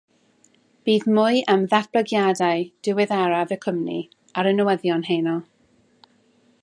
Bydd 0.87 1.03
mwy 1.17 1.43
am 1.55 1.67
ddatblygiadau 1.73 2.65
diweddaraf 2.87 3.53
y 3.57 3.59
cwmni 3.67 3.99
ar 4.43 4.51
y 4.53 4.55
newyddion 4.57 5.07
heno. 5.11 5.37